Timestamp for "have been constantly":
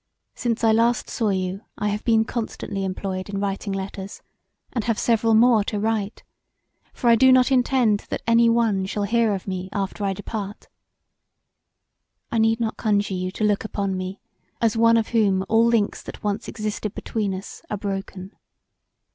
1.89-2.83